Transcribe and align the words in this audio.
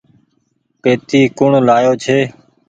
پيتي 0.81 1.21
ڪوڻ 1.37 1.51
لآيو 1.67 1.93
ڇي۔ 2.03 2.19